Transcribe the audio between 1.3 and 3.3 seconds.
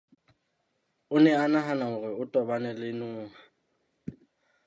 a nahana hore o tobane le noha.